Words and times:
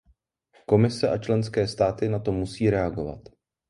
Komise 0.65 1.09
a 1.09 1.17
členské 1.17 1.67
státy 1.67 2.09
na 2.09 2.19
to 2.19 2.31
musí 2.31 2.69
reagovat. 2.69 3.29